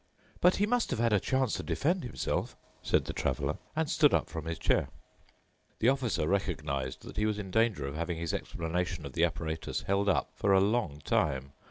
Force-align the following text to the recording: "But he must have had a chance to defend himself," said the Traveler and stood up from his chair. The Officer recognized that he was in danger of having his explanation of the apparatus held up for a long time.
"But 0.39 0.55
he 0.55 0.65
must 0.65 0.89
have 0.89 0.97
had 0.97 1.13
a 1.13 1.19
chance 1.19 1.53
to 1.53 1.61
defend 1.61 2.03
himself," 2.03 2.57
said 2.81 3.05
the 3.05 3.13
Traveler 3.13 3.59
and 3.75 3.87
stood 3.87 4.15
up 4.15 4.31
from 4.31 4.45
his 4.45 4.57
chair. 4.57 4.89
The 5.77 5.89
Officer 5.89 6.27
recognized 6.27 7.03
that 7.03 7.17
he 7.17 7.27
was 7.27 7.37
in 7.37 7.51
danger 7.51 7.85
of 7.85 7.93
having 7.93 8.17
his 8.17 8.33
explanation 8.33 9.05
of 9.05 9.13
the 9.13 9.23
apparatus 9.23 9.83
held 9.83 10.09
up 10.09 10.31
for 10.33 10.53
a 10.53 10.59
long 10.59 11.01
time. 11.01 11.53